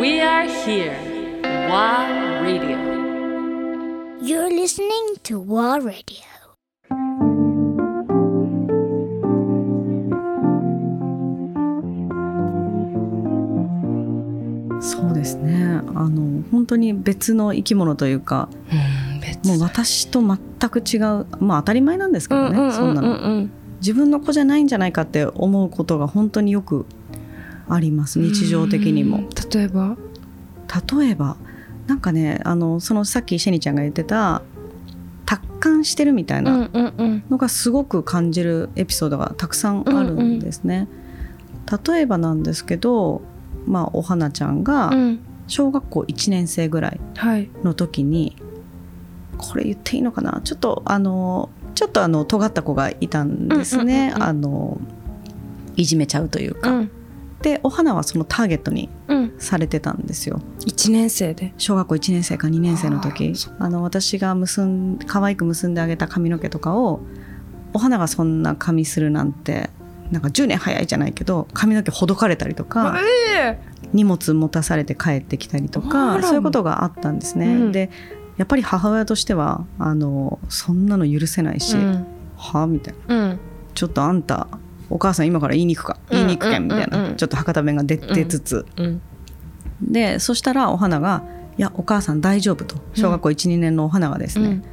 [0.00, 0.96] We are here.
[1.70, 2.78] WA Radio.
[4.20, 6.24] You're listening to War Radio.
[14.80, 20.38] そうですねあの本当に別の生き物というかうん別もう私と全
[20.70, 23.48] く違うまあ当たり前なんですけどね、そんなのの
[23.80, 26.86] 自分の子じゃないんじゃないかって思うことが本当によく
[27.68, 29.28] あります日常的にも。
[29.52, 29.96] 例えば？
[30.98, 31.36] 例えば
[31.86, 34.42] なんかねあのそのさっきシェニちゃんが言ってた
[35.26, 37.22] 達観してるみたいなうんうんうん。
[37.30, 40.88] のがすごく感じるエピソードがたくさんあるんですね。
[41.86, 43.22] 例えばなんですけど、
[43.66, 45.20] まあ、お花ちゃんがうん。
[45.46, 48.34] 小学校1年生ぐらいはいの時に
[49.36, 50.40] これ言っていいのかな？
[50.42, 54.22] ちょっとあのちょっとあの尖った子がいたんですね、うんうんうんうん。
[54.22, 54.80] あの
[55.76, 56.90] いじめちゃうというか、うん
[57.44, 59.34] でお花はそのターゲットにうん。
[59.38, 60.40] されてたんですよ。
[60.64, 61.52] 一年生で。
[61.58, 63.34] 小学校1年生か2年生の時。
[63.58, 67.00] あの私が結ん可愛く結んであげた髪の毛とかを
[67.74, 69.68] お花がそんな髪するなんて
[70.10, 72.98] なんか10年早いじゃないけど髪の毛ほどかれたりとか
[73.36, 73.58] え
[73.92, 77.46] 荷物持たされて帰ってきたりとあかそういうことがあったんですね。
[77.46, 77.72] うん。
[77.72, 77.90] で
[78.38, 82.06] やっぱり母親としてはあのそんなの許せないし、うん。
[82.36, 82.66] は？
[82.66, 83.14] みたいな。
[83.14, 83.38] うん。
[83.74, 84.46] ちょっとあんた
[84.90, 89.00] お母さん今から言いに行くか言いに行くけんみたいな、ちょっと博多弁が出てつつ、うん
[89.82, 91.24] でそしたらお花が
[91.58, 92.76] 「いやお母さん大丈夫」と。
[92.94, 94.64] 小学校12年のお花がですね、うん。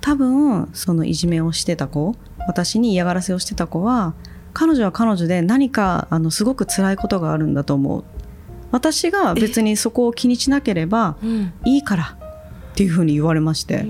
[0.00, 2.14] 多分そのいじめをしてた子
[2.46, 4.14] 私に嫌がらせをしてた子は
[4.54, 8.04] 彼女は彼女で何かあのすごく辛いことがあるんだと思う。
[8.70, 11.52] 私が別にそこを気にしなければうん。
[11.64, 12.16] いいから
[12.72, 13.86] っていうふうに言われまして。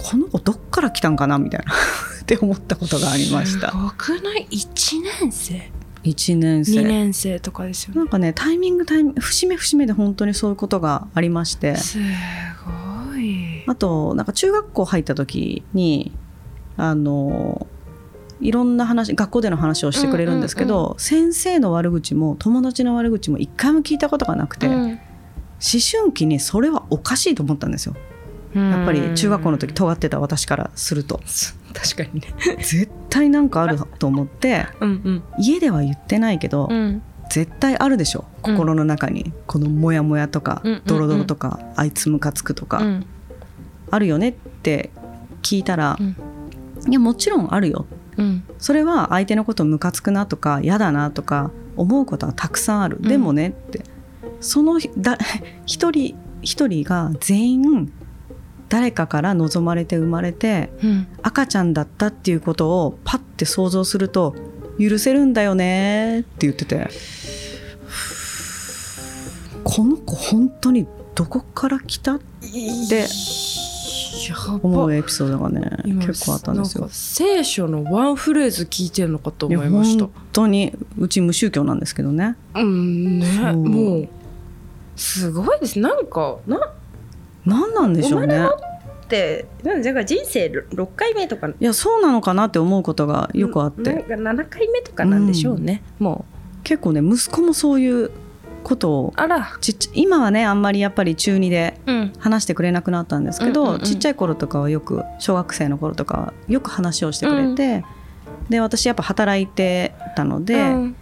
[0.00, 1.72] この子どっから来たんかなみたいな
[2.28, 3.70] って思ったことがありました。
[3.70, 4.46] すごくない？
[4.50, 5.72] 一年生
[6.04, 6.72] ？1年生。
[6.72, 8.00] 二年生とかですよね。
[8.00, 11.74] なんかねタイミングタイミング節目節目で本当にそういうことがありまして。
[11.76, 11.98] す
[13.08, 13.64] ごい。
[13.66, 16.12] あとなんか中学校入った時に
[16.76, 17.66] あの
[18.42, 25.00] いろんな話学校での話をしてくれるんですけど、先生の悪口も友達の悪口も一回も聞いたことがなくて、思うん。
[25.60, 27.96] 春期にそれはおかしいと思ったんですよ。
[28.54, 31.20] やっぱり中学校の時尖ってた私からすると
[31.72, 32.34] 確かにね。
[32.58, 36.76] 絶対なんかあると思ってうん家では言ってないけど、うん。
[36.76, 38.24] うん絶対あるでしょ。
[38.42, 38.56] うん。
[38.56, 40.82] 心の中に、このモヤモヤとか、うんうんうん。
[40.86, 43.06] ドロドロとかあいつムカつくとか、うん。
[43.90, 44.90] あるよねって
[45.42, 46.16] 聞いたら、うん。
[46.88, 47.86] いやもちろんあるよ。
[48.16, 48.44] うん。
[48.58, 53.02] それは相手のことムカつくなとか嫌だなとか思うことはたくさんある、ん。
[53.02, 53.84] でもねって。
[54.40, 55.18] そのひだ
[55.66, 57.92] 一人一人が全員
[58.68, 61.06] 誰かから望まれて生まれてうん。
[61.22, 64.34] 赤ちゃんだったっていうことをパッて想像すると
[64.78, 66.88] 許せるんだよねって言ってて。
[69.64, 72.14] この子本当にどこから来た？
[72.14, 72.20] っ
[72.88, 73.06] て
[74.62, 76.88] 思うエピソードがね今結構あったんですよ。
[76.90, 80.04] 聖書のワンフレーズ聞いてるのかと思いました。
[80.04, 82.36] 本当にうち無宗教なんですけどね。
[82.54, 83.52] うんね。
[83.52, 84.08] もう
[84.96, 85.78] すごいです。
[85.78, 86.72] なんかな
[87.48, 88.46] 何なんでしょうね。
[89.04, 91.48] ってなんだから人生6回目とか。
[91.48, 96.26] いやそうなのかなって思うことがよくあって、なんか7回目とかなんでしょうね、も
[96.62, 98.10] 結構ね息子もそういう
[98.62, 99.56] ことをうあら。
[99.60, 102.12] ち今はねあんまりやっぱり中2でうん。
[102.18, 103.80] 話してくれなくなったんですけど、うんうんうん。
[103.82, 107.84] ちっちゃい頃とかはよく小学生の頃とかはよく話をしてくれて、
[108.50, 110.96] で私やっぱ働いてたので、うん。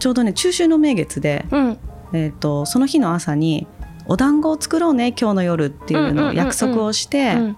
[0.00, 1.78] ちょうどね中秋の名月で、うん。
[2.12, 3.66] えー、とその日の朝に
[4.06, 7.56] 「お団子を作ろうね今日の夜」っていうのを約束をして、うん。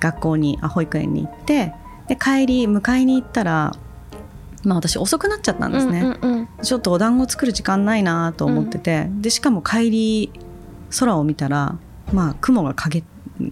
[0.00, 1.74] 学校にあ保育園に行って
[2.06, 3.74] で帰り迎えに行ったら、
[4.62, 6.16] まあ、私遅くなっちゃったんですね。
[6.22, 10.32] うんうんちょっとお団子作る時間ないなと思ってて、でしかも帰り
[10.98, 11.76] 空を見たら、
[12.12, 13.04] まあ、雲がかげ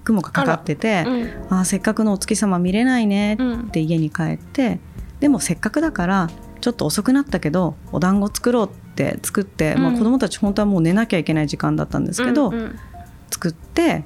[0.03, 1.29] 雲がかかっててうんうん。
[1.51, 3.69] あーせっかくのお月様見れないねっうん。
[3.71, 4.81] て家に帰って
[5.19, 6.31] でもせっかくだから
[6.61, 8.86] ちょっと遅くなったけどお団子作ろうって
[9.23, 12.79] 作って、まあ、うん子供たち本当はもう寝なきゃいけない時間だったんですけど、うんうん。
[13.31, 14.05] 作って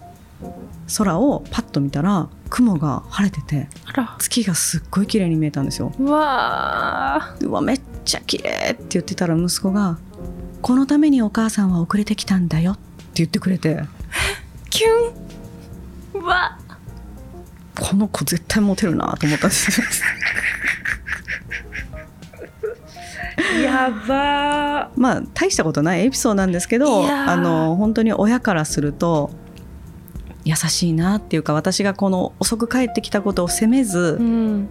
[0.97, 3.69] 空をパッと見たら雲が晴れてて
[4.19, 5.93] 月がすっごい綺麗に見えたんですよ。
[5.99, 9.99] うわうわめっちゃ綺麗って言ってたら息子が
[10.63, 12.81] 「このためにお母さんは遅れてきたんだよ」って
[13.15, 13.77] 言ってくれて。
[13.77, 13.87] ー
[14.71, 16.23] キュン。
[16.23, 16.59] うわ。
[17.79, 19.87] この子絶対モテるなと思ったんですよ。
[23.63, 24.91] やば。
[24.97, 29.31] まあ大したことないエピソードなんですけどあの本当に親からすると
[30.45, 34.69] 優しいなっていうか私がこの遅く帰ってきたことを責めず、ーうん。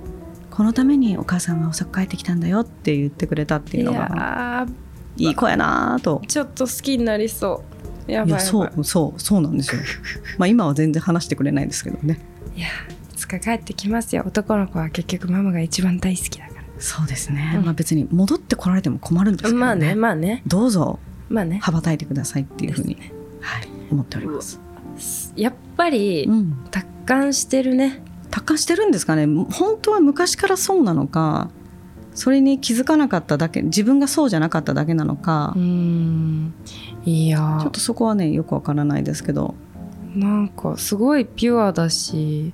[0.50, 4.68] このためにお母さんは遅く帰ってきたんだよって言ってくれたっていうのがや
[5.16, 6.22] いい子やなーと。
[6.28, 7.64] ちょっと好きになりそ
[8.08, 8.12] う。
[8.12, 8.68] やいやそばい。
[8.68, 9.82] やばいうそうそうなんですよ。
[10.38, 12.20] まあ今は全然話してくれないですけどね。
[12.56, 14.24] いやいつか帰ってきますよ。
[14.26, 19.60] 男の子は結局ママが一番大好きだかそうですね、うんまあ別に戻ってこられても困るんですけどね。
[19.60, 20.42] らまあねまあね。
[20.48, 21.00] どうぞ
[21.30, 21.60] まあね。
[21.62, 23.12] 羽ばたいてくださいっていうふうに、です
[23.42, 24.60] はい、思っております、
[25.36, 28.02] やっぱりうん、達観してるね。
[28.32, 29.28] 達観してるんですかね。
[29.52, 31.50] 本当は昔からそうなのか
[32.14, 36.54] それに気づかなかっただけ自分がそうじゃなかっただけなのか、うーん。
[37.06, 37.60] いや。
[37.62, 39.56] ちょっとそこはねよくわからないですけど。
[40.16, 42.52] なんかすごいピュアだし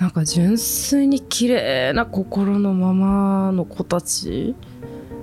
[0.00, 4.56] なんか純粋に綺麗な心のままの子たち。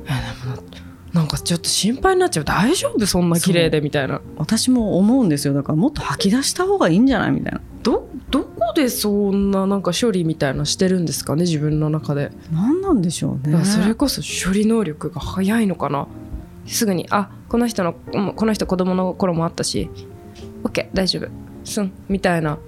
[0.06, 2.44] えでもななんかちょっと心配になっちゃう。
[2.46, 3.08] 大丈夫？
[3.08, 4.22] そんな綺麗でみたいな。
[4.38, 5.56] 私も思うんですよ。
[5.56, 7.32] だからもっと吐き出した方がいいんじゃない？
[7.32, 7.62] みたいな。
[7.82, 11.42] どどこでそんななんか処理みたいなしてるんですかね？
[11.42, 13.66] 自分の中で、何なんでしょうね。
[13.66, 16.08] それこそ処理能力が早いのかな？
[16.68, 19.90] すぐにあこの人のうんこの人子供の頃もあったし。
[20.64, 21.30] OK 大丈夫。
[21.64, 22.60] すんみたいな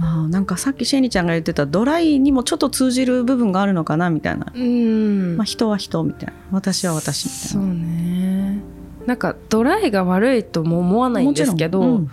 [0.00, 5.36] まあなんかさっきシェニちゃんが言ってたドライにもちょっと通じる部分があるのかなみたいな、うん。
[5.36, 6.32] まあ、人は人みたいな。
[6.50, 8.60] 私は私みたいそうなね。
[9.06, 12.10] なんかドライが悪いとも思わないんですけど、うん。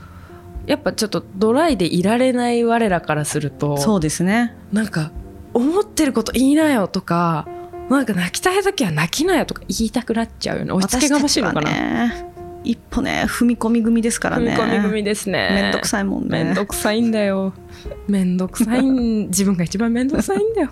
[0.66, 4.54] やっぱちょっとドライでいられない我らからするとそうですね。
[4.74, 5.12] なんか
[5.54, 7.48] 思ってること言いなよとか
[7.90, 10.74] なんか泣きたい時は泣きなよとか言いたくなっちゃうよね。
[10.74, 12.34] 押し付けがましいのかな、ね
[12.68, 15.50] 一歩ね踏み込み組ですから踏みね込み組ですね。
[15.54, 16.44] めんどくさいもんね。
[16.44, 17.54] めんどくさいんだよ。
[18.08, 20.70] めんどくさいん 自分が一番めんどくさいんだよ。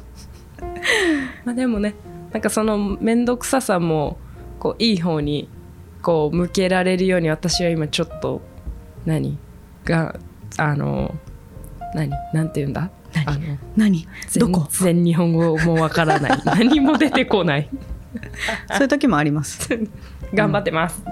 [1.46, 1.96] まあでもね
[2.34, 4.18] なんかそのめんどくささも
[4.60, 5.48] こういい方に
[6.02, 8.42] こう向けられるように私は今ちょっと
[9.06, 9.38] 何？
[9.86, 10.20] が
[10.58, 11.16] あの
[11.94, 12.12] 何？
[12.34, 12.90] なんて言うんだ？
[13.26, 13.58] 何？
[13.78, 14.08] 何？
[14.38, 14.68] どこ？
[14.70, 16.40] 全然日本語もわからない。
[16.46, 17.70] 何も出てこない。
[18.72, 19.68] そういう時もあります
[20.34, 21.04] 頑張ってます、